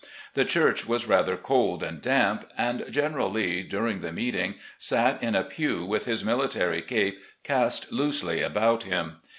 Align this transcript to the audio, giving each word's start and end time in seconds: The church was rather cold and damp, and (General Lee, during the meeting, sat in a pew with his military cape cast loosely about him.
The 0.33 0.45
church 0.45 0.87
was 0.87 1.05
rather 1.05 1.37
cold 1.37 1.83
and 1.83 2.01
damp, 2.01 2.49
and 2.57 2.83
(General 2.89 3.29
Lee, 3.29 3.61
during 3.61 3.99
the 3.99 4.11
meeting, 4.11 4.55
sat 4.79 5.21
in 5.21 5.35
a 5.35 5.43
pew 5.43 5.85
with 5.85 6.05
his 6.05 6.25
military 6.25 6.81
cape 6.81 7.21
cast 7.43 7.91
loosely 7.91 8.41
about 8.41 8.81
him. 8.81 9.17